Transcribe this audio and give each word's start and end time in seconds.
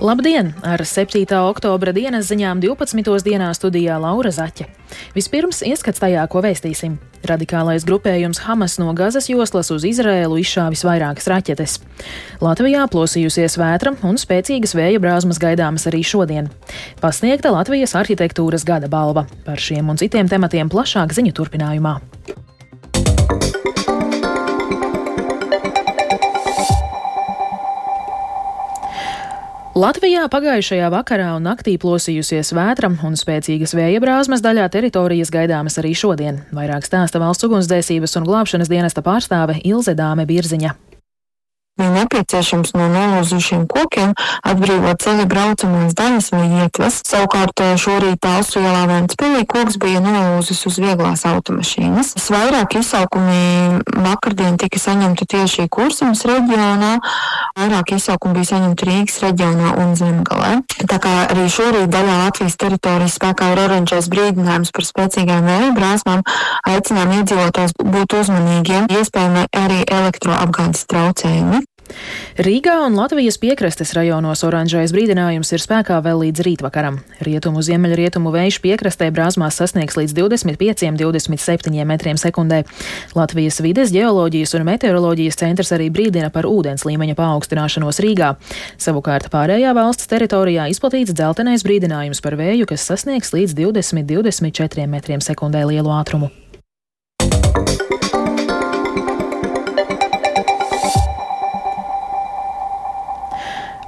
Labdien! 0.00 0.54
Ar 0.64 0.80
7. 0.80 1.28
oktobra 1.44 1.92
dienas 1.92 2.30
ziņām 2.30 2.62
12. 2.62 3.20
dienā 3.20 3.50
studijā 3.52 3.98
Laura 4.00 4.30
Zaķe. 4.32 4.64
Vispirms 5.12 5.60
ieskats 5.60 6.00
tajā, 6.00 6.22
ko 6.32 6.40
vēstīsim. 6.40 6.94
Radikālais 7.28 7.84
grupējums 7.84 8.40
Hamas 8.46 8.78
no 8.80 8.94
Gazas 8.96 9.28
joslas 9.28 9.68
uz 9.68 9.84
Izrēlu 9.84 10.40
izšāvis 10.40 10.86
vairākas 10.88 11.28
raķetes. 11.28 11.76
Latvijā 12.40 12.86
plosījusies 12.88 13.58
vētra 13.60 13.92
un 14.00 14.16
spēcīgas 14.16 14.72
vēja 14.72 15.04
brāzmas 15.04 15.42
gaidāmas 15.42 15.84
arī 15.92 16.00
šodien. 16.00 16.48
Pasniegta 17.04 17.52
Latvijas 17.52 17.92
arhitektūras 18.00 18.64
gada 18.64 18.88
balva. 18.88 19.26
Par 19.44 19.60
šiem 19.60 19.92
un 19.92 20.00
citiem 20.00 20.32
tematiem 20.32 20.72
plašāk 20.72 21.12
ziņu 21.12 21.36
turpinājumā. 21.36 21.98
Latvijā 29.80 30.26
pagājušajā 30.28 30.90
vakarā 30.92 31.30
un 31.38 31.46
naktī 31.48 31.78
plosījusies 31.80 32.50
vētra 32.52 32.90
un 32.90 33.14
spēcīgas 33.16 33.72
vēja 33.78 34.02
brāzmas 34.02 34.42
daļā 34.44 34.66
teritorijas 34.74 35.32
gaidāmas 35.32 35.80
arī 35.80 35.94
šodien. 35.96 36.42
Vairāk 36.52 36.84
stāsta 36.84 37.22
valsts 37.22 37.48
ugunsdzēsības 37.48 38.18
un 38.20 38.28
glābšanas 38.28 38.68
dienesta 38.68 39.00
pārstāve 39.06 39.56
Ilze 39.64 39.96
Dāme 39.96 40.28
Birziņa 40.28 40.76
ir 41.84 41.92
nepieciešams 41.96 42.74
no 42.76 42.88
nolūzušiem 42.92 43.66
kokiem 43.70 44.14
atbrīvot 44.46 45.02
ceļa 45.02 45.26
braucamās 45.30 45.96
daļas 45.98 46.30
vai 46.34 46.46
ieklas. 46.62 47.00
Savukārt 47.08 47.64
eh, 47.64 47.74
šorīt 47.80 48.26
Alsu 48.30 48.62
ielā 48.62 48.86
Ventspilī 48.90 49.44
koks 49.50 49.78
bija 49.80 50.02
nolūzis 50.04 50.62
uz 50.68 50.80
vieglās 50.82 51.26
automašīnas. 51.28 52.14
Vairāk 52.30 52.76
izsaukumi 52.78 53.80
vakardien 53.90 54.58
tika 54.60 54.78
saņemti 54.80 55.26
tieši 55.34 55.66
Kursums 55.72 56.22
reģionā, 56.28 56.92
vairāk 57.58 57.94
izsaukumi 57.96 58.38
bija 58.38 58.52
saņemti 58.52 58.88
Rīgas 58.88 59.18
reģionā 59.24 59.74
un 59.82 59.96
Zemgalē. 59.98 60.52
Tā 60.90 61.00
kā 61.02 61.14
arī 61.26 61.48
šorīt 61.52 61.90
daļā 61.92 62.16
Latvijas 62.24 62.58
teritorijas 62.60 63.18
spēkā 63.18 63.52
ir 63.54 63.62
oranžais 63.66 64.08
brīdinājums 64.12 64.72
par 64.76 64.86
spēcīgām 64.86 65.48
vēja 65.50 65.72
brāzmām, 65.76 66.24
aicinām 66.70 67.16
iedzīvotājs 67.18 67.76
būt 67.80 68.16
uzmanīgiem, 68.20 68.88
iespējami 69.00 69.46
arī 69.60 69.82
elektroapgādes 69.86 70.86
traucējumi. 70.90 71.64
Rīgā 72.40 72.76
un 72.86 72.96
Latvijas 72.96 73.36
piekrastes 73.40 73.92
rajonos 73.96 74.44
oranžais 74.46 74.94
brīdinājums 74.94 75.50
ir 75.52 75.62
spēkā 75.62 75.98
vēl 76.04 76.22
līdz 76.24 76.44
rītvakaram. 76.46 77.00
Rietumu 77.26 77.62
ziemeļrietumu 77.66 78.32
vējš 78.32 78.60
piekrastē 78.64 79.10
brāzmās 79.12 79.58
sasniegs 79.60 79.98
līdz 79.98 80.16
25-27 80.16 81.84
metriem 81.90 82.20
sekundē. 82.20 82.62
Latvijas 83.18 83.60
vides, 83.60 83.92
geoloģijas 83.92 84.56
un 84.56 84.66
meteoroloģijas 84.70 85.40
centrs 85.42 85.74
arī 85.76 85.90
brīdina 85.92 86.32
par 86.32 86.48
ūdens 86.48 86.86
līmeņa 86.88 87.18
paaugstināšanos 87.20 88.00
Rīgā. 88.04 88.34
Savukārt 88.80 89.28
pārējā 89.32 89.74
valsts 89.76 90.08
teritorijā 90.10 90.70
izplatīts 90.72 91.12
dzeltenais 91.12 91.66
brīdinājums 91.66 92.24
par 92.24 92.40
vēju, 92.40 92.70
kas 92.72 92.88
sasniegs 92.88 93.34
līdz 93.36 93.58
20-24 93.60 94.88
metriem 94.88 95.24
sekundē 95.24 95.66
lielu 95.68 95.92
ātrumu. 96.00 96.30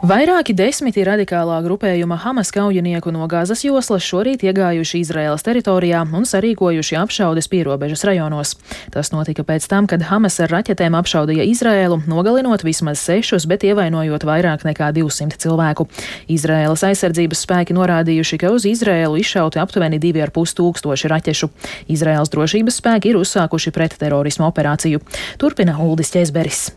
Vairāki 0.03 0.50
desmiti 0.50 1.05
radikālā 1.06 1.61
grupējuma 1.62 2.17
Hamas 2.25 2.48
kaujinieku 2.50 3.12
no 3.14 3.28
Gāzes 3.31 3.61
joslas 3.62 4.03
šorīt 4.03 4.41
iegājuši 4.42 4.98
Izraēlas 4.98 5.47
teritorijā 5.47 6.00
un 6.03 6.27
sarīkojuši 6.27 6.98
apšaudes 6.98 7.47
pierobežas 7.53 8.03
rajonos. 8.09 8.56
Tas 8.91 9.12
notika 9.14 9.44
pēc 9.47 9.69
tam, 9.70 9.86
kad 9.86 10.03
Hamas 10.09 10.41
ar 10.42 10.50
raķetēm 10.56 10.98
apšaudīja 10.98 11.47
Izraēlu, 11.53 12.00
nogalinot 12.11 12.67
vismaz 12.67 12.98
sešus, 12.98 13.47
bet 13.47 13.62
ievainojot 13.62 14.27
vairāk 14.27 14.67
nekā 14.67 14.91
200 14.98 15.38
cilvēku. 15.38 15.87
Izraēlas 16.27 16.82
aizsardzības 16.91 17.47
spēki 17.47 17.78
norādījuši, 17.78 18.43
ka 18.43 18.50
uz 18.50 18.66
Izraēlu 18.66 19.22
izšauti 19.22 19.62
aptuveni 19.62 20.03
2,5 20.03 20.59
tūkstoši 20.59 21.15
raķešu. 21.15 21.54
Izraēlas 21.94 22.34
drošības 22.34 22.82
spēki 22.82 23.15
ir 23.15 23.22
uzsākuši 23.22 23.71
pretterorismu 23.71 24.50
operāciju. 24.50 25.06
Turpina 25.38 25.78
Uldis 25.78 26.10
Česberis. 26.10 26.72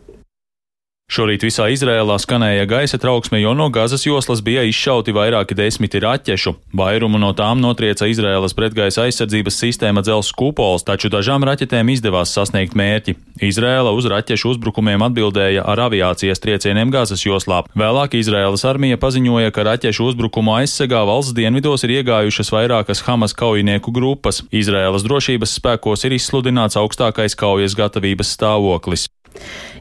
Šorīt 1.05 1.43
visā 1.45 1.67
Izrēlā 1.69 2.15
skanēja 2.17 2.65
gaisa 2.65 2.97
trauksme, 2.97 3.37
jo 3.37 3.51
no 3.53 3.67
Gazas 3.69 4.07
joslas 4.07 4.39
bija 4.41 4.63
izšauti 4.65 5.13
vairāki 5.13 5.53
desmiti 5.55 6.01
raķešu. 6.01 6.55
Vairumu 6.73 7.19
no 7.21 7.29
tām 7.37 7.61
notrieca 7.61 8.07
Izrēlas 8.09 8.57
pretgaisa 8.57 9.05
aizsardzības 9.05 9.59
sistēma 9.61 10.01
dzels 10.01 10.33
kupols, 10.33 10.83
taču 10.87 11.11
dažām 11.13 11.45
raķetēm 11.45 11.93
izdevās 11.93 12.33
sasniegt 12.33 12.73
mērķi. 12.73 13.13
Izrēla 13.45 13.93
uz 13.93 14.09
raķešu 14.09 14.55
uzbrukumiem 14.55 15.05
atbildēja 15.05 15.63
ar 15.69 15.85
aviācijas 15.85 16.41
triecieniem 16.41 16.89
Gazas 16.89 17.21
joslā. 17.21 17.61
Vēlāk 17.77 18.17
Izrēlas 18.17 18.65
armija 18.65 18.97
paziņoja, 18.97 19.53
ka 19.53 19.69
raķešu 19.69 20.09
uzbrukumu 20.09 20.57
aizsegā 20.57 21.05
valsts 21.05 21.37
dienvidos 21.37 21.85
ir 21.85 21.99
iegājušas 21.99 22.49
vairākas 22.49 23.05
Hamas 23.05 23.37
kaujinieku 23.37 23.93
grupas. 23.93 24.41
Izrēlas 24.49 25.05
drošības 25.05 25.53
spēkos 25.61 26.09
ir 26.09 26.17
izsludināts 26.17 26.81
augstākais 26.81 27.37
kaujas 27.37 27.77
gatavības 27.77 28.33
stāvoklis. 28.39 29.05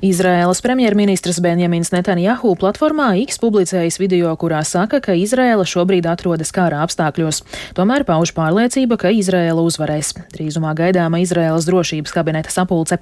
Izraēlas 0.04 0.60
premjerministrs 0.64 1.38
Benjamins 1.44 1.92
Netanjahu 1.94 2.54
platformā 2.60 3.12
X 3.22 3.38
publicējis 3.40 3.96
video, 4.02 4.32
kurā 4.40 4.60
saka, 4.66 5.00
ka 5.04 5.14
Izraēla 5.16 5.64
šobrīd 5.68 6.08
atrodas 6.10 6.52
kara 6.54 6.82
apstākļos. 6.84 7.40
Tomēr 7.78 8.04
pauž 8.08 8.34
pārliecību, 8.36 8.98
ka 9.00 9.12
Izraēla 9.14 9.64
uzvarēs. 9.64 10.12
Drīzumā 10.34 10.74
gaidāma 10.78 11.22
Izraēlas 11.24 11.68
drošības 11.70 12.14
kabineta 12.16 12.52
sapulce. 12.52 13.00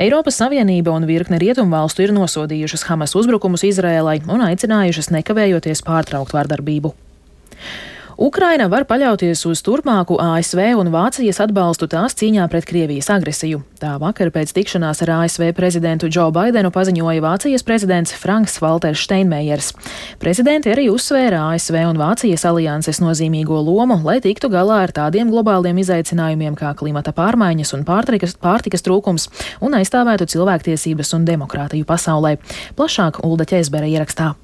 Eiropas 0.00 0.40
Savienība 0.40 0.94
un 0.96 1.06
virkne 1.10 1.38
rietumvalstu 1.42 2.06
ir 2.06 2.16
nosodījušas 2.16 2.88
Hamas 2.88 3.14
uzbrukumus 3.18 3.66
Izraēlai 3.68 4.20
un 4.26 4.42
aicinājušas 4.48 5.12
nekavējoties 5.14 5.84
pārtraukt 5.86 6.34
vārdarbību. 6.34 6.94
Ukraina 8.20 8.66
var 8.68 8.84
paļauties 8.84 9.46
uz 9.48 9.62
turpmāku 9.64 10.18
ASV 10.20 10.58
un 10.76 10.90
Vācijas 10.92 11.38
atbalstu 11.40 11.86
tās 11.88 12.12
cīņā 12.20 12.44
pret 12.52 12.66
Krievijas 12.68 13.06
agresiju. 13.14 13.62
Tā 13.80 13.94
vakar 14.02 14.28
pēc 14.34 14.52
tikšanās 14.58 15.00
ar 15.06 15.12
ASV 15.22 15.46
prezidentu 15.56 16.10
Džo 16.12 16.26
Baidenu 16.36 16.68
paziņoja 16.74 17.22
Vācijas 17.24 17.64
prezidents 17.64 18.12
Franks 18.12 18.58
Walters 18.60 19.06
Steinmeiers. 19.06 19.70
Prezidenti 20.20 20.68
arī 20.68 20.90
uzsvēra 20.92 21.46
ASV 21.54 21.78
un 21.94 22.02
Vācijas 22.02 22.44
alianses 22.50 23.00
nozīmīgo 23.00 23.62
lomu, 23.64 23.96
lai 24.04 24.18
tiktu 24.20 24.52
galā 24.52 24.82
ar 24.84 24.92
tādiem 25.00 25.32
globāliem 25.32 25.80
izaicinājumiem 25.80 26.60
kā 26.60 26.74
klimata 26.76 27.16
pārmaiņas 27.16 27.72
un 27.78 27.88
pārtikas, 27.88 28.36
pārtikas 28.36 28.84
trūkums 28.84 29.30
un 29.64 29.80
aizstāvētu 29.80 30.28
cilvēktiesības 30.36 31.16
un 31.16 31.24
demokrātiju 31.24 31.88
pasaulē. 31.88 32.36
Plašāk 32.76 33.24
Ulda 33.24 33.48
Ķēzbera 33.48 33.88
ierakstā. 33.88 34.34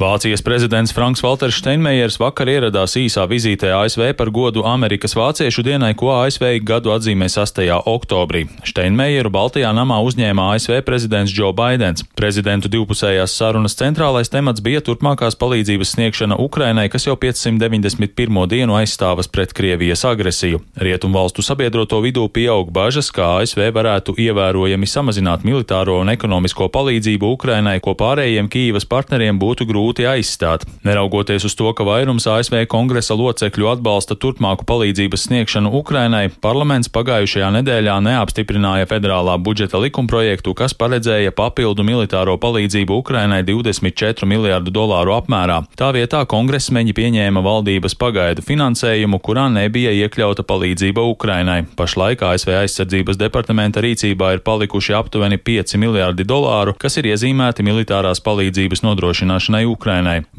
Vācijas 0.00 0.40
prezidents 0.40 0.94
Franks 0.96 1.20
Walters 1.20 1.58
Steinmeiers 1.60 2.14
vakar 2.16 2.48
ieradās 2.48 2.94
īsā 2.96 3.26
vizītē 3.28 3.68
ASV 3.82 4.14
par 4.16 4.30
godu 4.32 4.62
Amerikas 4.64 5.12
Vāciešu 5.12 5.60
dienai, 5.60 5.90
ko 5.92 6.08
ASV 6.14 6.54
gadu 6.64 6.94
atzīmē 6.94 7.26
6. 7.28 7.60
oktobrī. 7.92 8.46
Steinmeieru 8.64 9.28
Baltijā 9.28 9.68
namā 9.76 9.98
uzņēma 10.00 10.46
ASV 10.54 10.78
prezidents 10.86 11.34
Joe 11.36 11.52
Baidens. 11.52 12.06
Prezidentu 12.16 12.70
divpusējās 12.72 13.34
sarunas 13.36 13.76
centrālais 13.76 14.32
temats 14.32 14.64
bija 14.64 14.80
turpmākās 14.86 15.36
palīdzības 15.36 15.92
sniegšana 15.92 16.40
Ukrainai, 16.40 16.86
kas 16.88 17.04
jau 17.04 17.18
591. 17.20 18.40
dienu 18.54 18.80
aizstāvas 18.80 19.28
pret 19.28 19.52
Krievijas 19.52 20.06
agresiju. 20.08 20.62
Rietumvalstu 20.80 21.44
sabiedroto 21.44 22.00
vidū 22.00 22.24
pieaug 22.32 22.72
bažas, 22.72 23.12
ka 23.12 23.34
ASV 23.42 23.68
varētu 23.76 24.16
ievērojami 24.16 24.88
samazināt 24.88 25.44
militāro 25.44 26.00
un 26.00 26.16
ekonomisko 26.16 26.72
palīdzību 26.72 27.36
Ukrainai, 27.36 27.76
ko 27.84 27.92
pārējiem 28.00 28.48
Kīvas 28.48 28.88
partneriem 28.88 29.36
būtu 29.36 29.68
grūti 29.68 29.89
grūti 29.90 30.06
aizstāt. 30.06 30.62
Neraugoties 30.86 31.44
uz 31.44 31.54
to, 31.58 31.66
ka 31.74 31.82
vairums 31.82 32.26
ASV 32.30 32.66
kongresa 32.70 33.16
locekļu 33.18 33.72
atbalsta 33.74 34.14
turpmāku 34.14 34.64
palīdzības 34.64 35.26
sniegšanu 35.26 35.72
Ukrainai, 35.74 36.30
parlaments 36.30 36.88
pagājušajā 36.88 37.50
nedēļā 37.58 37.96
neapstiprināja 38.06 38.86
federālā 38.86 39.34
budžeta 39.42 39.80
likumprojektu, 39.82 40.54
kas 40.54 40.74
paredzēja 40.78 41.34
papildu 41.34 41.82
militāro 41.82 42.36
palīdzību 42.38 43.00
Ukrainai 43.02 43.42
24 43.42 44.28
miljārdu 44.30 44.70
dolāru 44.70 45.16
apmērā. 45.18 45.64
Tā 45.74 45.90
vietā 45.96 46.22
kongresmeņi 46.22 46.94
pieņēma 46.94 47.42
valdības 47.42 47.98
pagaidu 47.98 48.46
finansējumu, 48.46 49.18
kurā 49.18 49.48
nebija 49.50 49.90
iekļauta 50.04 50.46
palīdzība 50.46 51.02
Ukrainai. 51.10 51.64
Pašlaik 51.76 52.22
ASV 52.22 52.54
aizsardzības 52.62 53.18
departamenta 53.18 53.82
rīcībā 53.82 54.36
ir 54.36 54.44
palikuši 54.46 54.94
aptuveni 55.00 55.40
5 55.50 55.76
miljārdi 55.82 56.28
dolāru, 56.28 56.78
kas 56.78 57.00
ir 57.02 57.10
iezīmēti 57.10 57.66
militārās 57.66 58.22
palīdzības 58.22 58.86
nodrošināšanai 58.86 59.66
Ukrainai. 59.66 59.79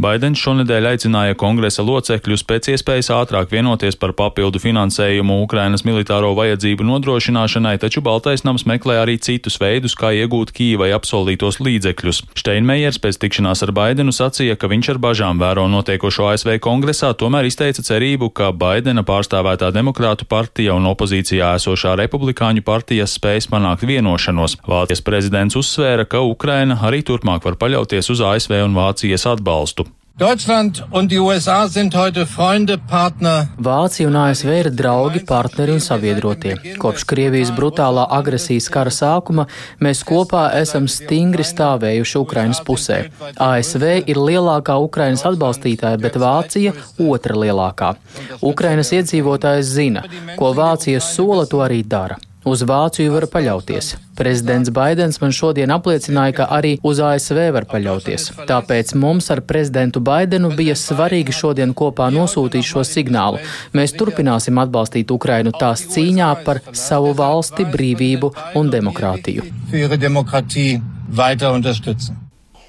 Baidens 0.01 0.39
šonedēļ 0.41 0.87
aicināja 0.91 1.37
kongresa 1.39 1.83
locekļus 1.85 2.43
pēc 2.47 2.69
iespējas 2.75 3.11
ātrāk 3.15 3.51
vienoties 3.51 3.97
par 3.99 4.13
papildu 4.17 4.61
finansējumu 4.61 5.41
Ukrainas 5.43 5.83
militāro 5.87 6.31
vajadzību 6.37 6.85
nodrošināšanai, 6.87 7.75
taču 7.81 8.03
Baltais 8.05 8.45
nams 8.47 8.67
meklē 8.69 8.99
arī 9.01 9.17
citus 9.21 9.57
veidus, 9.61 9.95
kā 9.97 10.13
iegūt 10.15 10.53
Kīvai 10.55 10.91
apsolītos 10.95 11.59
līdzekļus. 11.63 12.21
Steinmeiers 12.37 13.01
pēc 13.01 13.19
tikšanās 13.21 13.65
ar 13.65 13.73
Baidenu 13.75 14.13
sacīja, 14.15 14.57
ka 14.59 14.69
viņš 14.71 14.91
ar 14.93 15.01
bažām 15.03 15.41
vēro 15.41 15.67
notiekošo 15.71 16.29
ASV 16.31 16.57
kongresā, 16.63 17.11
tomēr 17.17 17.49
izteica 17.49 17.85
cerību, 17.85 18.31
ka 18.37 18.51
Baidena 18.53 19.05
pārstāvētā 19.07 19.71
demokrātu 19.75 20.29
partija 20.29 20.75
un 20.77 20.89
opozīcijā 20.91 21.55
esošā 21.57 21.95
republikāņu 22.03 22.65
partijas 22.67 23.17
spēs 23.17 23.49
panākt 23.51 23.87
vienošanos. 23.87 24.59
Vācijas 24.67 25.03
prezidents 25.05 25.57
uzsvēra, 25.59 26.05
ka 26.05 26.21
Ukraina 26.25 26.77
arī 26.87 27.01
turpmāk 27.07 27.45
var 27.47 27.57
paļauties 27.61 28.11
uz 28.13 28.21
ASV 28.31 28.57
un 28.65 28.77
Vācijas 28.77 29.20
Vācijas 29.21 29.25
atbalstu. 29.25 29.85
Deutschland 30.17 30.83
und 30.91 31.09
die 31.09 31.17
USA 31.19 31.67
sind 31.67 31.95
heute 31.95 32.27
Freunde, 32.27 32.77
Partner. 32.77 33.47
Vācija 33.57 34.07
un 34.07 34.15
ASV 34.15 34.45
ir 34.45 34.69
draugi, 34.69 35.23
partneri 35.25 35.71
un 35.71 35.79
sabiedrotie. 35.79 36.55
Kopš 36.77 37.05
Krievijas 37.09 37.49
brutālā 37.55 38.05
agresijas 38.09 38.69
kara 38.69 38.91
sākuma 38.91 39.47
mēs 39.79 40.03
kopā 40.05 40.51
esam 40.59 40.87
stingri 40.87 41.43
stāvējuši 41.43 42.19
Ukrainas 42.21 42.61
pusē. 42.61 43.09
ASV 43.37 43.85
ir 44.05 44.17
lielākā 44.17 44.77
Ukrainas 44.77 45.25
atbalstītāja, 45.25 45.97
bet 45.97 46.19
Vācija 46.21 46.75
otra 46.99 47.35
lielākā. 47.35 47.95
Ukrainas 48.41 48.91
iedzīvotājs 48.93 49.73
zina, 49.73 50.05
ko 50.37 50.53
Vācija 50.53 51.01
sola, 51.01 51.47
to 51.49 51.63
arī 51.65 51.81
dara. 51.81 52.19
Uz 52.41 52.63
Vāciju 52.65 53.11
var 53.13 53.27
paļauties. 53.29 53.91
Prezidents 54.17 54.71
Baidens 54.73 55.19
man 55.21 55.33
šodien 55.35 55.69
apliecināja, 55.69 56.33
ka 56.39 56.47
arī 56.57 56.71
uz 56.81 56.97
ASV 57.05 57.37
var 57.53 57.67
paļauties. 57.69 58.31
Tāpēc 58.49 58.95
mums 58.97 59.29
ar 59.29 59.43
prezidentu 59.45 60.01
Baidenu 60.01 60.49
bija 60.57 60.73
svarīgi 60.73 61.35
šodien 61.37 61.75
kopā 61.77 62.09
nosūtīt 62.13 62.65
šo 62.65 62.81
signālu. 62.87 63.37
Mēs 63.77 63.93
turpināsim 63.93 64.57
atbalstīt 64.63 65.13
Ukrainu 65.13 65.53
tās 65.53 65.85
cīņā 65.93 66.31
par 66.47 66.63
savu 66.73 67.13
valsti, 67.21 67.67
brīvību 67.69 68.33
un 68.57 68.73
demokrātiju. 68.73 69.45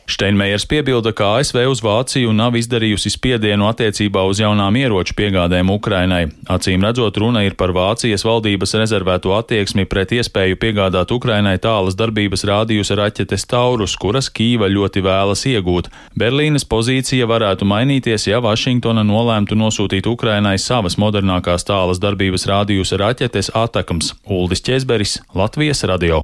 Steinmeiers 0.07 0.67
piebilda, 0.67 1.13
ka 1.15 1.37
ASV 1.39 1.63
uz 1.71 1.81
Vāciju 1.83 2.33
nav 2.35 2.57
izdarījusi 2.59 3.13
spiedienu 3.15 3.69
attiecībā 3.71 4.25
uz 4.29 4.41
jaunām 4.43 4.77
ieroču 4.77 5.15
piegādēm 5.19 5.71
Ukrainai. 5.73 6.25
Acīm 6.51 6.83
redzot, 6.85 7.17
runa 7.23 7.45
ir 7.47 7.55
par 7.59 7.73
Vācijas 7.77 8.27
valdības 8.27 8.75
rezervēto 8.81 9.35
attieksmi 9.37 9.87
pret 9.87 10.15
iespēju 10.19 10.59
piegādāt 10.63 11.15
Ukrainai 11.15 11.55
tālas 11.63 11.97
darbības 11.99 12.45
rādījusi 12.51 12.99
raķetes 12.99 13.47
Taurus, 13.51 13.97
kuras 13.97 14.31
Kīva 14.31 14.71
ļoti 14.73 15.05
vēlas 15.07 15.47
iegūt. 15.49 15.91
Berlīnes 16.19 16.67
pozīcija 16.69 17.29
varētu 17.31 17.69
mainīties, 17.69 18.27
ja 18.31 18.43
Vašingtona 18.45 19.07
nolēmtu 19.07 19.59
nosūtīt 19.59 20.11
Ukrainai 20.11 20.59
savas 20.59 20.99
modernākās 20.99 21.69
tālas 21.69 22.03
darbības 22.03 22.49
rādījusi 22.51 22.99
raķetes 23.01 23.55
Atakams. 23.55 24.17
Uldis 24.27 24.67
Česberis, 24.67 25.21
Latvijas 25.35 25.87
radio. 25.89 26.23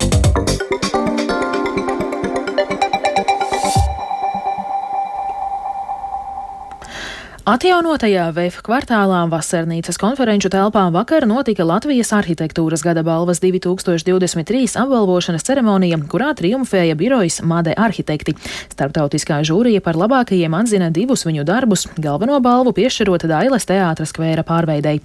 Atjaunotajā 7.49 8.27
VF 8.37 8.59
kvartālā 8.61 9.23
Vasarnīcas 9.33 9.97
konferenču 9.97 10.51
telpā 10.53 10.83
vakar 10.93 11.25
notika 11.25 11.65
Latvijas 11.65 12.11
arhitektūras 12.13 12.85
gada 12.85 13.01
balvas 13.07 13.41
2023 13.41 14.77
apbalvošanas 14.83 15.49
ceremonija, 15.49 15.97
kurā 16.13 16.35
triumfēja 16.37 16.99
birojas 17.01 17.41
Made 17.41 17.73
arhitekti. 17.73 18.37
Starptautiskā 18.77 19.41
žūrija 19.49 19.81
par 19.81 19.97
labākajiem 19.97 20.61
atzina 20.61 20.93
divus 20.93 21.25
viņu 21.25 21.49
darbus, 21.49 21.89
galveno 21.97 22.37
balvu 22.45 22.77
piešķirot 22.77 23.25
Dailes 23.33 23.65
teātra 23.65 24.05
skvēra 24.05 24.45
pārveidei. 24.45 24.99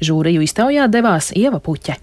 Žūriju 0.00 0.48
iztaujā 0.48 0.88
devās 0.88 1.34
Ieva 1.36 1.60
Puķe. 1.60 2.00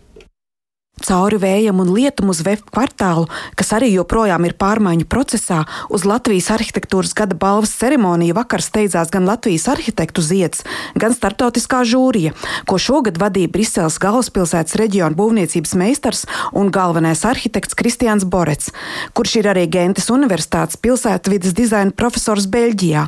Cauri 0.97 1.38
vējam 1.38 1.77
un 1.83 1.91
lietum 1.94 2.31
uz 2.33 2.39
VF 2.41 2.63
kvartālu, 2.73 3.27
kas 3.57 3.69
arī 3.77 3.91
joprojām 3.94 4.47
ir 4.47 4.55
pārmaiņu 4.57 5.05
procesā, 5.05 5.59
uz 5.94 6.07
Latvijas 6.09 6.49
arhitektūras 6.55 7.13
gada 7.17 7.38
balvas 7.38 7.75
ceremoniju 7.77 8.33
vakar 8.33 8.63
steidzās 8.65 9.11
gan 9.13 9.27
Latvijas 9.29 9.67
arhitektu 9.69 10.23
zieds, 10.25 10.63
gan 10.97 11.13
starptautiskā 11.13 11.83
žūrija, 11.85 12.33
ko 12.65 12.79
šogad 12.81 13.19
vadīja 13.21 13.51
Briseles 13.53 13.99
galvaspilsētas 14.01 14.77
reģiona 14.81 15.13
būvniecības 15.17 15.75
meistars 15.77 16.23
un 16.57 16.71
galvenais 16.73 17.21
arhitekts 17.29 17.77
Kristians 17.77 18.25
Borets, 18.25 18.73
kurš 19.13 19.38
ir 19.44 19.51
arī 19.53 19.67
Gentes 19.69 20.09
Universitātes 20.09 20.81
pilsētvidas 20.81 21.53
dizaina 21.53 21.94
profesors 21.94 22.49
Beļģijā. 22.49 23.05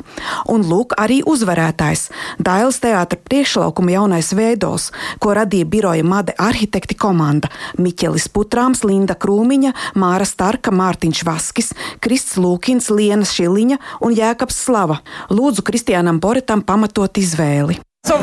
Un 0.54 0.62
lūk, 0.62 0.94
arī 0.94 1.24
uzvarētājs- 1.26 2.06
Dailes 2.46 2.78
teātra 2.78 3.18
priekšlaukuma 3.18 3.98
jaunais 3.98 4.30
veidos, 4.32 4.92
ko 5.18 5.34
radīja 5.34 5.66
biroja 5.66 6.04
Made 6.04 6.38
arhitekti 6.38 6.94
komanda. 6.94 7.50
Miķelis 7.82 8.28
Putrāms, 8.32 8.84
Linda 8.86 9.16
Krūmiņa, 9.18 9.74
Māra 10.00 10.28
Starka, 10.28 10.72
Mārtiņš 10.74 11.24
Vaskis, 11.26 11.74
Krists 12.04 12.38
Lūkins, 12.40 12.90
Liena 12.94 13.26
Šiliņa 13.28 13.80
un 14.06 14.16
Jēkabs 14.16 14.64
Slava. 14.66 15.00
Lūdzu 15.32 15.66
Kristiānam 15.66 16.20
Boretam 16.22 16.62
pamatot 16.66 17.18
izvēli. 17.20 17.80
So 18.02 18.16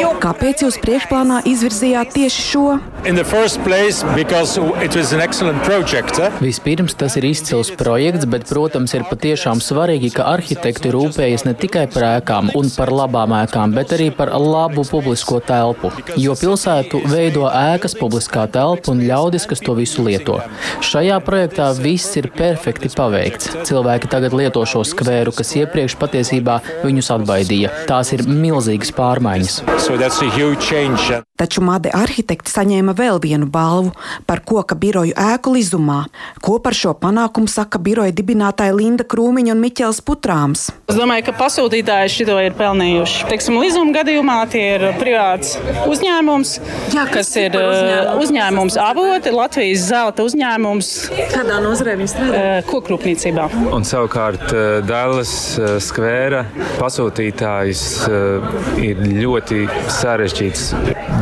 you... 0.00 0.08
Kāpēc 0.18 0.64
jūs 0.64 0.76
priekšplānā 0.82 1.44
izvirzījāt 1.46 2.10
tieši 2.16 2.42
šo? 2.42 2.62
Place, 3.62 4.02
project, 5.62 6.18
eh? 6.18 6.38
Vispirms 6.42 6.96
tas 6.98 7.14
ir 7.20 7.28
izcils 7.28 7.70
projekts, 7.78 8.26
bet, 8.26 8.48
protams, 8.50 8.96
ir 8.98 9.04
patiešām 9.06 9.60
svarīgi, 9.62 10.10
ka 10.16 10.26
arhitekti 10.32 10.90
rūpējas 10.90 11.46
ne 11.46 11.54
tikai 11.54 11.84
par 11.92 12.06
ēkām 12.08 12.50
un 12.58 12.70
par 12.74 12.90
labām 12.90 13.36
ēkām, 13.38 13.76
bet 13.76 13.94
arī 13.94 14.08
par 14.10 14.32
labu 14.34 14.82
publisko 14.88 15.38
telpu. 15.46 15.92
Jo 16.18 16.34
pilsētu 16.38 17.04
veido 17.06 17.46
ēkas, 17.46 17.94
publiskā 18.00 18.48
telpa 18.50 18.90
un 18.90 19.04
ļaudis, 19.06 19.46
kas 19.52 19.62
to 19.62 19.76
visu 19.78 20.02
lieto. 20.08 20.40
Šajā 20.82 21.20
projektā 21.22 21.70
viss 21.78 22.18
ir 22.18 22.30
perfekti 22.34 22.90
paveikts. 22.90 23.54
Cilvēki 23.70 24.10
tagad 24.10 24.34
lieto 24.34 24.66
šo 24.66 24.82
skvēru, 24.82 25.36
kas 25.36 25.54
iepriekš 25.62 25.94
patiesībā 26.02 26.58
viņus 26.82 27.12
atbaidīja. 27.20 27.72
Tās 27.86 28.10
ir 28.16 28.26
milzīgas 28.26 28.77
milzīgas 28.78 28.94
pārmaiņas. 28.94 29.62
So 29.82 31.22
Taču 31.38 31.62
Made 31.62 31.90
arhitekti 31.94 32.50
saņēma 32.50 32.96
vēl 32.98 33.20
vienu 33.22 33.46
balvu 33.46 33.92
par 34.26 34.40
koka 34.42 34.74
biroju 34.74 35.14
ēku 35.14 35.52
lizumā. 35.54 36.06
Ko 36.42 36.58
par 36.58 36.74
šo 36.74 36.96
panākumu 36.98 37.46
saka 37.46 37.78
biroja 37.78 38.10
dibinātāja 38.10 38.74
Linda 38.74 39.04
Krūmiņa 39.06 39.54
un 39.54 39.62
Miķels 39.62 40.00
Putrāms? 40.02 40.64
Es 40.90 40.98
domāju, 40.98 41.28
ka 41.28 41.36
pasūtītāji 41.38 42.10
šito 42.10 42.38
ir 42.42 42.56
pelnījuši. 42.58 43.28
Teiksim, 43.30 43.58
lizuma 43.62 43.94
gadījumā 44.00 44.38
tie 44.50 44.64
ir 44.74 44.86
privāts 44.98 45.54
uzņēmums, 45.86 46.56
Jā, 46.90 47.06
kas, 47.06 47.30
kas 47.30 47.32
ir 47.38 47.54
uzņēmums, 47.54 48.24
uzņēmums 48.24 48.80
avoti, 48.82 49.34
Latvijas 49.38 49.86
zelta 49.92 50.26
uzņēmums. 50.26 50.90
Kādā 51.36 51.60
nozarē 51.62 51.94
viņi 52.02 52.10
strādā? 52.10 52.42
Kokrūpniecībā. 52.66 53.46
Un 53.78 53.86
savukārt 53.86 54.50
Dallas 54.90 55.32
skvēra 55.86 56.42
pasūtītājs 56.82 57.86
ir 58.82 59.00
ļoti 59.02 59.64
sarežģīts. 59.92 60.64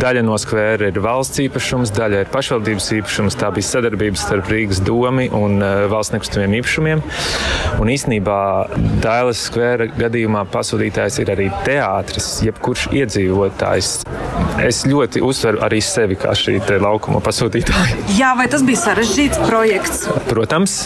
Daļa 0.02 0.25
no 0.26 0.37
skvēra 0.40 0.90
ir 0.90 1.00
valsts 1.04 1.40
īpašums, 1.46 1.93
daļa 1.96 2.25
ir 2.25 2.32
pašvaldības 2.32 2.90
īpašums. 2.98 3.38
Tā 3.40 3.50
bija 3.54 3.70
sadarbības 3.70 4.26
starp 4.26 4.50
Rīgas 4.52 4.82
domu 4.85 5.28
un 5.37 5.61
uh, 5.62 5.87
valsts 5.92 6.14
nekustamiem 6.16 6.59
īpašumiem. 6.61 7.02
Un 7.80 7.92
īsnībā 7.92 8.40
Dailas 9.04 9.47
skvēra 9.49 9.88
gadījumā 9.97 10.47
pasūtītājs 10.52 11.20
ir 11.23 11.32
arī 11.37 11.49
teātris, 11.66 12.30
jebkurš 12.47 12.88
iedzīvotājs. 12.97 13.92
Es 14.64 14.82
ļoti 14.88 15.20
uzsveru 15.25 15.61
arī 15.66 15.82
sevi 15.85 16.16
kā 16.20 16.32
šī 16.37 16.59
laukuma 16.80 17.20
pasūtītāja. 17.25 17.99
Jā, 18.16 18.32
vai 18.38 18.47
tas 18.52 18.64
bija 18.66 18.80
sarežģīts 18.87 19.42
projekts? 19.44 20.06
Protams, 20.30 20.78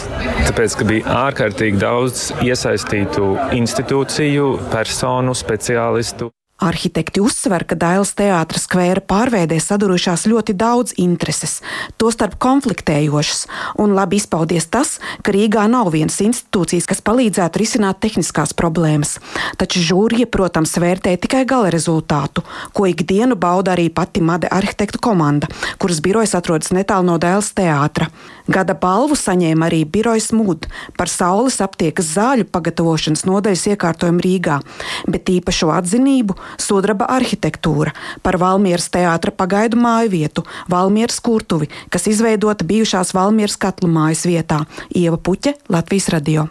tāpēc, 0.47 0.75
ka 0.79 0.87
bija 0.89 1.15
ārkārtīgi 1.27 1.79
daudz 1.81 2.29
iesaistītu 2.43 3.33
institūciju, 3.57 4.51
personu, 4.73 5.35
speciālistu. 5.37 6.31
Arhitekti 6.61 7.17
uzsver, 7.25 7.63
ka 7.65 7.73
Dailas 7.73 8.11
teātras 8.13 8.67
skvēra 8.67 9.01
pārveidē 9.01 9.57
sadurušās 9.57 10.27
ļoti 10.29 10.53
daudz 10.53 10.93
intereses, 11.01 11.55
tostarp 11.97 12.35
konfliktējošas, 12.37 13.47
un 13.81 13.95
labi 13.97 14.19
izpaudies 14.21 14.67
tas, 14.69 14.99
ka 15.25 15.33
Rīgā 15.33 15.63
nav 15.71 15.89
vienas 15.95 16.19
institūcijas, 16.21 16.85
kas 16.85 17.01
palīdzētu 17.01 17.63
risināt 17.63 17.97
tehniskās 18.05 18.53
problēmas. 18.53 19.15
Taču 19.57 19.81
žūrija, 19.87 20.29
protams, 20.29 20.75
vērtē 20.77 21.15
tikai 21.23 21.47
gala 21.49 21.71
rezultātu, 21.73 22.45
ko 22.77 22.85
ikdienu 22.91 23.39
bauda 23.41 23.73
arī 23.73 23.87
pati 23.89 24.21
Made 24.21 24.51
arhitektu 24.53 25.01
komanda, 25.01 25.49
kuras 25.81 25.97
birojas 26.05 26.37
atrodas 26.37 26.69
netālu 26.77 27.09
no 27.09 27.17
Dailas 27.17 27.49
teātra. 27.57 28.11
Gada 28.51 28.77
balvu 28.77 29.17
saņēma 29.17 29.65
arī 29.65 29.81
birojas 29.89 30.29
Mūd 30.35 30.69
par 30.97 31.09
saules 31.09 31.57
aptiekas 31.63 32.13
zāļu 32.13 32.45
pagatavošanas 32.53 33.25
nodaļas 33.25 33.67
iekārtojumu 33.73 34.21
Rīgā, 34.21 34.61
bet 35.09 35.33
īpašu 35.33 35.73
atzinību 35.73 36.37
sudraba 36.59 37.07
arhitektūra 37.11 37.93
par 38.23 38.39
Valmieras 38.41 38.89
teātra 38.93 39.31
pagaidu 39.35 39.79
māju 39.81 40.11
vietu, 40.15 40.45
Valmieras 40.71 41.21
kurtuvi, 41.23 41.69
kas 41.89 42.09
izveidota 42.11 42.67
bijušās 42.67 43.15
Valmieras 43.17 43.59
katlu 43.61 43.91
mājas 43.91 44.25
vietā. 44.27 44.63
Ieva 44.95 45.17
Puķe, 45.21 45.57
Latvijas 45.69 46.11
radio. 46.15 46.49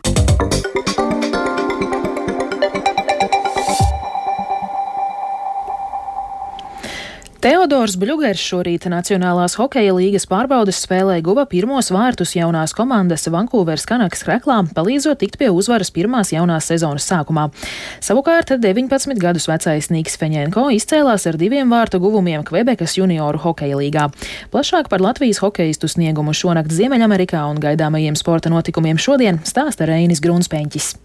Teodors 7.41 7.95
Bļugers 7.97 8.43
šorīt 8.45 8.85
Nacionālās 8.93 9.55
hokeja 9.57 9.95
līgas 9.97 10.27
pārbaudas 10.29 10.77
spēlē 10.85 11.15
guva 11.25 11.47
pirmos 11.49 11.89
vārtus 11.89 12.35
jaunās 12.37 12.75
komandas 12.77 13.25
Vankūveras 13.33 13.87
Kanaks 13.89 14.27
kreklā, 14.27 14.59
palīdzot 14.77 15.23
tikt 15.23 15.39
pie 15.41 15.49
uzvaras 15.49 15.89
pirmās 15.89 16.35
jaunās 16.35 16.69
sezonas 16.69 17.09
sākumā. 17.09 17.47
Savukārt 18.05 18.53
19 18.61 19.17
gadus 19.25 19.49
vecais 19.49 19.89
Niks 19.89 20.21
Feņenko 20.21 20.69
izcēlās 20.77 21.25
ar 21.33 21.41
diviem 21.41 21.73
vārtu 21.73 22.05
guvumiem 22.05 22.45
Kvebekas 22.45 22.99
junioru 23.01 23.41
hokeja 23.41 23.81
līgā. 23.81 24.11
Plašāk 24.53 24.93
par 24.93 25.01
Latvijas 25.01 25.41
hokeistu 25.41 25.89
sniegumu 25.89 26.37
šonakt 26.37 26.77
Ziemeļamerikā 26.77 27.47
un 27.49 27.65
gaidāmajiem 27.65 28.21
sporta 28.21 28.53
notikumiem 28.53 29.01
šodien 29.01 29.41
stāsta 29.49 29.89
Reinis 29.89 30.21
Grunspēņķis. 30.21 30.99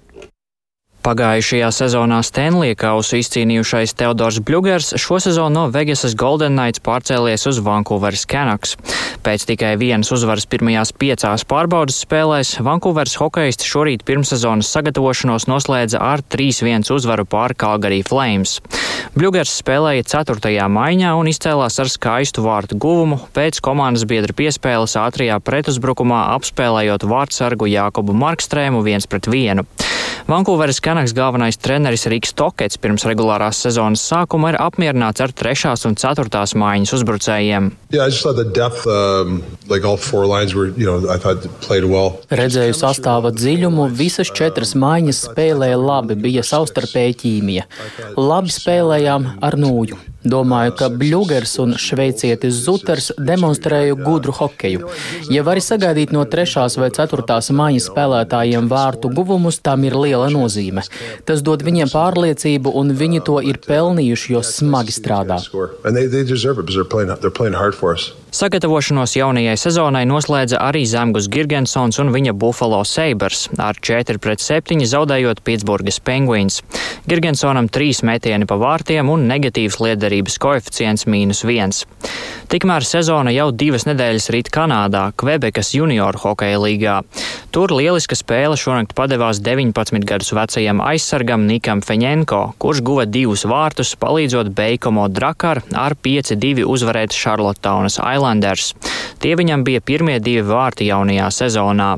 Pagājušajā 1.06 1.68
sezonā 1.70 2.18
Stanley 2.26 2.74
kausu 2.74 3.20
izcīnījušais 3.20 3.92
Teodors 3.94 4.40
Bļugers 4.42 4.96
šo 4.98 5.20
sezonu 5.22 5.54
no 5.54 5.66
Vegasas 5.70 6.16
Golden 6.18 6.56
Knights 6.58 6.82
pārcēlies 6.82 7.46
uz 7.52 7.60
Vancouveras 7.62 8.24
Canucks. 8.26 8.74
Pēc 9.22 9.46
tikai 9.52 9.76
vienas 9.78 10.10
uzvaras 10.16 10.48
pirmajās 10.50 10.96
piecās 10.98 11.46
pārbaudas 11.46 12.00
spēlēs 12.08 12.56
Vancouveras 12.66 13.14
hokeisti 13.22 13.70
šorīt 13.70 14.02
pirmsezonas 14.08 14.72
sagatavošanos 14.74 15.46
noslēdza 15.46 16.02
ar 16.02 16.26
3-1 16.26 16.90
uzvaru 16.98 17.28
pār 17.30 17.54
Calgary 17.54 18.02
Flames. 18.02 18.58
Bļugers 19.14 19.54
spēlēja 19.62 20.08
4. 20.10 20.58
maiņā 20.74 21.14
un 21.20 21.30
izcēlās 21.30 21.78
ar 21.84 21.92
skaistu 21.94 22.48
vārtu 22.48 22.80
guvumu 22.82 23.22
pēc 23.38 23.62
komandas 23.62 24.10
biedra 24.10 24.34
piespēles 24.34 24.98
ātrajā 24.98 25.38
pretuzbrukumā 25.38 26.32
apspēlējot 26.40 27.06
vārtsargu 27.14 27.70
Jākobu 27.70 28.18
Markstrēmu 28.26 28.82
viens 28.90 29.06
pret 29.06 29.30
vienu. 29.30 29.70
Vankūveras 30.26 30.80
Kanaks 30.96 31.12
galvenais 31.12 31.58
treneris 31.60 32.06
Riks 32.08 32.32
Tokets 32.40 32.78
pirms 32.80 33.04
regulārās 33.04 33.58
sezonas 33.66 34.00
sākuma 34.08 34.54
ir 34.54 34.58
apmierināts 34.64 35.20
ar 35.26 35.34
trešās 35.36 35.84
un 35.90 35.98
ceturtās 36.00 36.54
mājiņas 36.56 36.94
uzbrucējiem. 36.96 37.68
Yeah, 37.92 38.08
depth, 38.56 38.88
um, 38.88 39.44
like 39.68 39.84
were, 39.84 40.72
you 40.80 40.88
know, 40.88 41.04
well. 41.92 42.22
Redzēju 42.32 42.80
sastāva 42.80 43.34
dziļumu, 43.36 43.90
visas 43.92 44.32
četras 44.32 44.72
mājiņas 44.80 45.24
spēlēja 45.28 45.84
labi, 45.84 46.16
bija 46.16 46.48
savstarpēja 46.48 47.20
ķīmija. 47.26 47.68
Labi 48.16 48.56
spēlējām 48.56 49.34
ar 49.44 49.60
nūju. 49.60 50.00
Domāju, 50.26 50.74
ka 50.80 50.90
Bļūgers 50.90 51.52
un 51.62 51.76
šveicietis 51.78 52.58
Zuters 52.66 53.12
demonstrēja 53.22 53.94
gudru 54.00 54.34
hokeju. 54.34 54.90
Ja 55.30 55.44
vari 55.46 55.62
sagaidīt 55.62 56.14
no 56.16 56.24
trešās 56.26 56.80
vai 56.82 56.90
ceturtās 56.96 57.52
mājas 57.54 57.92
spēlētājiem 57.92 58.70
vārtu 58.72 59.12
guvumus, 59.14 59.62
tam 59.62 59.86
ir 59.86 59.98
liela 60.00 60.32
nozīme. 60.34 60.86
Tas 61.30 61.46
dod 61.46 61.62
viņiem 61.66 61.94
pārliecību, 61.94 62.74
un 62.74 62.94
viņi 62.98 63.22
to 63.30 63.38
ir 63.46 63.62
pelnījuši, 63.62 64.34
jo 64.34 64.42
smagi 64.46 64.96
strādā. 64.98 65.38
Sagatavošanos 68.36 69.14
jaunajai 69.16 69.54
sezonai 69.56 70.02
noslēdza 70.10 70.60
arī 70.60 70.82
Zemgus 70.90 71.30
Girgensons 71.32 72.02
un 72.04 72.10
viņa 72.12 72.34
Buffalo 72.36 72.82
Sabres 72.84 73.46
ar 73.64 73.80
4 73.80 74.20
pret 74.20 74.44
7 74.44 74.84
zaudējot 74.92 75.40
Pitsburgas 75.46 76.02
Penguins. 76.04 76.60
Girgensonam 77.08 77.70
trīs 77.72 78.02
metieni 78.04 78.44
pa 78.50 78.58
vārtiem 78.60 79.08
un 79.14 79.24
negatīvs 79.30 79.80
liederības 79.80 80.15
koeficients 80.42 81.08
mīnus 81.10 81.44
viens. 81.48 81.84
Tikmēr 82.52 82.86
sezona 82.86 83.34
jau 83.34 83.50
divas 83.52 83.88
nedēļas 83.90 84.30
rīt 84.36 84.52
Kanādā, 84.54 85.08
Kvebekas 85.18 85.74
junioru 85.76 86.22
hokeja 86.22 86.62
līgā. 86.62 87.00
Tur 87.52 87.74
lieliska 87.74 88.16
spēle 88.16 88.60
šonakt 88.60 88.94
padevās 88.96 89.42
19 89.42 90.06
gadus 90.06 90.32
vecajam 90.36 90.84
aizsargam 90.86 91.48
Nikam 91.50 91.82
Feņenko, 91.82 92.44
kurš 92.62 92.84
guva 92.86 93.08
divus 93.10 93.48
vārtus, 93.50 93.96
palīdzot 94.00 94.54
Beikomo 94.56 95.10
Drakar 95.10 95.64
ar 95.74 95.98
5-2 95.98 96.68
uzvarēt 96.70 97.16
Charlotteunas 97.16 97.98
Island. 98.00 98.46
Islanders. 98.46 98.74
Tie 99.20 99.36
viņam 99.36 99.64
bija 99.64 99.82
pirmie 99.82 100.20
divi 100.20 100.44
vārti 100.46 100.90
jaunajā 100.90 101.30
sezonā. 101.32 101.96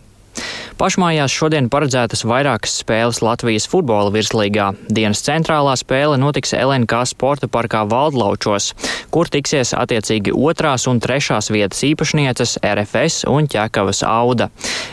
Pašmājās 0.77 1.33
šodien 1.33 1.71
paredzētas 1.73 2.21
vairākas 2.29 2.75
spēles 2.83 3.23
Latvijas 3.25 3.65
futbola 3.65 4.11
virslīgā. 4.13 4.67
Dienas 4.93 5.23
centrālā 5.25 5.71
spēle 5.73 6.19
notiks 6.21 6.53
LNK 6.53 6.99
sporta 7.09 7.49
parkā 7.49 7.81
Valdlaučos, 7.89 8.75
kur 9.09 9.25
tiksies 9.33 9.73
attiecīgi 9.73 10.35
otrās 10.37 10.85
un 10.85 11.01
trešās 11.01 11.49
vietas 11.49 11.81
īpašnieces 11.87 12.59
RFS 12.61 13.25
un 13.25 13.49
Ķekavas 13.49 14.03
Auda. 14.05 14.51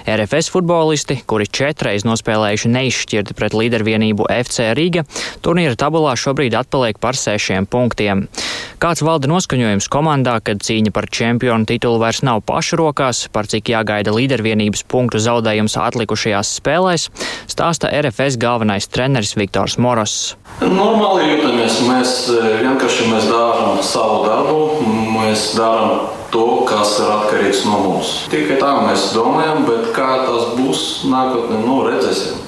RFS 0.08 0.48
futbolisti, 0.54 1.18
kuri 1.28 1.50
četreiz 1.52 2.08
nospēlējuši 2.08 2.72
neizšķirti 2.78 3.36
pret 3.36 3.52
līdervienību 3.52 4.30
FC 4.40 4.70
Riga, 4.72 5.04
turnīra 5.44 5.76
tabulā 5.76 6.16
šobrīd 6.16 6.56
atpaliek 6.64 6.96
par 6.96 7.20
sešiem 7.20 7.68
punktiem. 7.68 8.24
Kāds 8.80 9.04
valda 9.04 9.28
noskaņojums 9.30 9.86
komandā, 9.92 10.34
kad 10.44 10.64
cīņa 10.64 10.90
par 10.92 11.06
čempionu 11.12 11.68
titulu 11.68 12.00
vairs 12.02 12.24
nav 12.26 12.42
pašu 12.44 12.76
rokās, 12.80 13.22
par 13.32 13.48
cik 13.48 13.70
jāgaida 13.72 14.12
līdervienības 14.12 14.84
punktu 14.90 15.20
zaudējums 15.24 15.73
mums 15.74 15.88
atlikušajās 15.90 16.54
spēlēs, 16.60 17.08
stāsta 17.50 17.90
RFS 17.90 18.38
galvenais 18.38 18.86
treneris 18.88 19.34
Viktors 19.36 19.76
Moros. 19.78 20.36
Normāli 20.60 21.32
jūtamies, 21.32 21.80
mēs 21.88 22.12
e, 22.30 22.40
vienkārši 22.62 23.08
mēs 23.10 23.26
darām 23.28 23.80
savu 23.82 24.24
darbu, 24.24 24.58
mēs 25.14 25.54
darām 25.58 26.10
to, 26.30 26.64
kas 26.68 26.98
ir 27.00 27.10
atkarīgs 27.10 27.64
no 27.66 27.80
mums. 27.82 28.12
Tikai 28.30 28.58
tā 28.60 28.70
mēs 28.86 29.12
domājam, 29.14 29.64
bet 29.66 29.90
kā 29.94 30.24
tas 30.26 30.54
būs 30.58 31.04
nākotnē, 31.10 31.62
nu 31.64 31.82
redzēsim. 31.88 32.38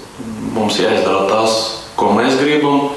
Mums 0.54 0.78
jāizdara 0.80 1.26
tas, 1.28 1.58
ko 1.98 2.14
mēs 2.16 2.38
gribam, 2.40 2.92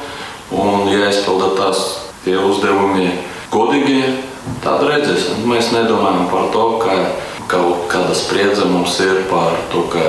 un 0.54 0.88
jāizpilda 0.90 1.56
tas 1.58 1.82
tie 2.24 2.38
uzdevumi 2.38 3.10
godīgi. 3.52 4.28
Tad 4.64 4.82
redzēsim. 4.88 5.44
Mēs 5.50 5.74
nedomājam 5.74 6.30
par 6.32 6.48
to, 6.54 6.64
ka 6.82 6.94
kaut 7.50 7.90
kāda 7.92 8.16
spriedze 8.18 8.68
mums 8.70 9.00
ir 9.04 9.26
par 9.32 9.58
to, 9.74 9.88
ka 9.94 10.06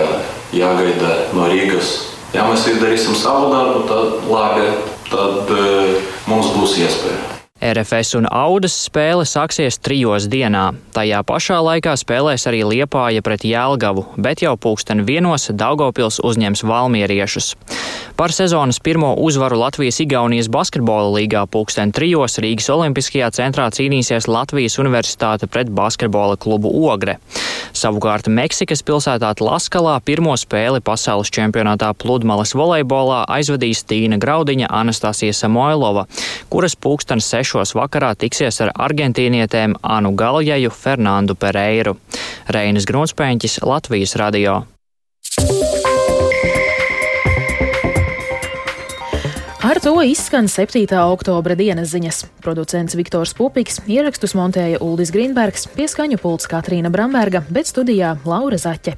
jāgaida 0.56 1.32
no 1.36 1.48
Rīgas. 1.50 1.96
Ja 2.34 2.46
mēs 2.46 2.68
darīsim 2.68 3.16
savu 3.18 3.50
darbu, 3.54 3.84
tad 3.90 4.30
labi, 4.30 4.70
tad 5.10 5.50
e, 5.56 6.00
mums 6.30 6.52
būs 6.54 6.78
iespēja. 6.84 7.39
RFS 7.60 8.14
un 8.16 8.24
Audas 8.32 8.72
spēle 8.86 9.26
sāksies 9.28 9.76
trijos 9.84 10.24
dienā. 10.32 10.70
Tajā 10.96 11.20
pašā 11.28 11.58
laikā 11.60 11.92
spēlēs 12.00 12.46
arī 12.48 12.62
Liepāja 12.64 13.20
pret 13.20 13.44
Jēlgavu, 13.44 14.06
bet 14.16 14.40
jau 14.40 14.54
pulksten 14.56 15.04
vienos 15.04 15.50
Daugopils 15.52 16.22
uzņems 16.24 16.64
Valmieriešus. 16.64 17.52
Par 18.16 18.32
sezonas 18.32 18.80
pirmo 18.80 19.12
uzvaru 19.20 19.58
Latvijas-Igaunijas 19.60 20.48
basketbola 20.52 21.12
līgā 21.18 21.44
pulksten 21.52 21.92
trijos 21.92 22.40
Rīgas 22.40 22.70
Olimpiskajā 22.72 23.28
centrā 23.36 23.68
cīnīsies 23.72 24.28
Latvijas 24.28 24.80
Universitāte 24.80 25.48
pret 25.48 25.68
basketbola 25.68 26.40
klubu 26.40 26.72
Ogre. 26.88 27.18
Savukārt 27.76 28.28
Meksikas 28.28 28.82
pilsētā 28.84 29.30
Laskalā 29.40 29.94
pirmo 30.04 30.32
spēli 30.36 30.80
pasaules 30.84 31.30
čempionātā 31.32 31.92
pludmales 31.96 32.52
volejbolā 32.56 33.22
aizvadīs 33.36 33.84
Tīna 33.88 34.18
Graudiņa 34.20 34.68
Anastasija 34.80 35.36
Samoilova, 35.36 36.06
kuras 36.50 36.74
pulksten 36.76 37.22
sešos 37.50 37.74
vakarā 37.74 38.12
tiksies 38.14 38.60
ar 38.62 38.70
argentīnietēm 38.78 39.74
Anu 39.82 40.12
Galjaju 40.14 40.70
Fernandu 40.70 41.34
Pereiru. 41.34 41.96
Reinas 42.46 42.86
Grunspēņķis 42.86 43.62
Latvijas 43.66 44.14
radio. 44.14 44.60
Ar 49.70 49.78
to 49.78 50.02
izskan 50.02 50.48
7. 50.50 50.82
oktobra 50.98 51.54
dienas 51.54 51.92
ziņas. 51.92 52.24
Producents 52.42 52.96
Viktors 52.98 53.30
Pupiks, 53.38 53.76
ierakstus 53.86 54.32
montēja 54.34 54.80
Uldis 54.82 55.12
Grīnbergs, 55.14 55.68
pieskaņu 55.76 56.18
pults 56.18 56.50
Katrīna 56.50 56.90
Bramberga, 56.90 57.44
bet 57.54 57.70
studijā 57.70 58.16
Laura 58.26 58.58
Zaķe. 58.58 58.96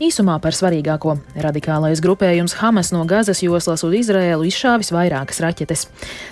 Īsumā 0.00 0.38
par 0.40 0.56
svarīgāko. 0.56 1.18
Radikālais 1.36 2.00
grupējums 2.00 2.56
Hamas 2.62 2.94
no 2.96 3.04
Gazas 3.04 3.44
joslas 3.44 3.84
uz 3.84 3.98
Izraēlu 4.00 4.48
izšāvis 4.48 4.94
vairākas 4.96 5.44
raķetes. 5.44 5.84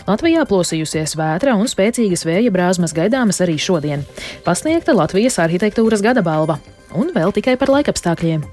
Latvijā 0.08 0.48
plosījusies 0.48 1.12
vētra 1.20 1.52
un 1.60 1.68
spēcīgas 1.68 2.24
vēja 2.24 2.48
brāzmas 2.48 2.96
gaidāmas 2.96 3.44
arī 3.44 3.60
šodien. 3.60 4.08
Pasniegta 4.48 4.96
Latvijas 4.96 5.36
arhitektūras 5.44 6.00
gada 6.00 6.24
balva. 6.24 6.62
Un 6.96 7.12
vēl 7.12 7.36
tikai 7.36 7.60
par 7.60 7.76
laikapstākļiem. 7.76 8.48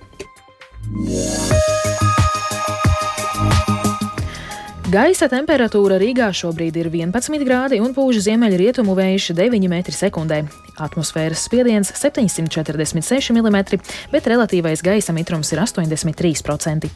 Yeah. 1.00 1.79
Gaisa 4.90 5.28
temperatūra 5.30 6.00
Rīgā 6.02 6.32
šobrīd 6.34 6.80
ir 6.82 6.88
11 6.90 7.44
grādi 7.46 7.78
un 7.78 7.92
pūž 7.94 8.24
ziemeļrietumu 8.26 8.96
vējš 8.98 9.28
9 9.38 9.68
m2. 9.70 10.40
Atmosfēras 10.80 11.44
spiediens 11.46 11.92
746 11.94 13.36
mm, 13.36 13.58
bet 14.10 14.30
relatīvais 14.32 14.82
gaisa 14.82 15.14
mitrums 15.14 15.52
ir 15.54 15.62
83%. 15.62 16.88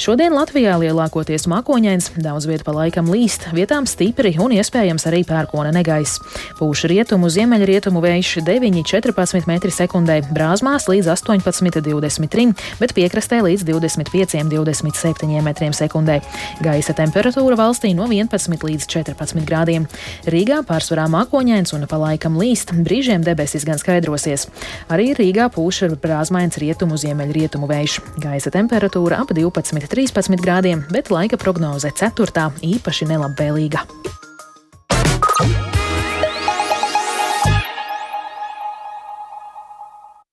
Šodien 0.00 0.32
Latvijā 0.32 0.78
lielākoties 0.80 1.44
mākoņains, 1.50 2.12
daudz 2.16 2.46
vietā 2.48 2.64
pa 2.64 2.72
laikam 2.78 3.10
līst, 3.12 3.50
vietām 3.52 3.84
stipri 3.90 4.36
un 4.40 4.54
iespējams 4.56 5.04
arī 5.10 5.20
pērkona 5.28 5.74
negaiss. 5.74 6.22
Pūš 6.60 6.86
rietumu 6.88 7.28
ziemeļrietumu 7.34 8.00
vējš 8.06 8.38
9,14 8.46 9.44
m2, 9.50 10.18
brāzmās 10.32 10.88
līdz 10.88 11.12
18,23, 11.12 12.54
bet 12.80 12.96
piekrastē 12.96 13.42
līdz 13.44 13.68
25,27 13.68 15.36
m2. 15.42 16.20
Gaisa 16.64 16.96
temperatūra 17.34 17.56
valstī 17.58 17.90
no 17.98 18.06
11 18.06 18.62
līdz 18.62 18.84
14 18.86 19.42
grādiem. 19.42 19.88
Rīgā 20.30 20.60
pārsvarā 20.68 21.08
mākoņains 21.10 21.74
un 21.74 21.86
pa 21.90 21.98
laikam 21.98 22.38
līst, 22.38 22.70
brīžiem 22.86 23.24
debesis 23.26 23.66
gan 23.66 23.80
skaidrosies. 23.80 24.46
Arī 24.86 25.10
Rīgā 25.18 25.48
pūš 25.50 25.82
ar 25.88 25.96
brāzmains 25.98 26.60
rietumu 26.62 26.94
ziemeļrietumu 26.94 27.66
vējš. 27.66 27.98
Gaisa 28.22 28.54
temperatūra 28.54 29.24
ap 29.24 29.34
12-13 29.34 30.38
grādiem, 30.38 30.86
bet 30.94 31.10
laika 31.10 31.40
prognoze 31.40 31.90
4. 31.90 32.52
īpaši 32.62 33.10
nelabvēlīga. 33.10 33.82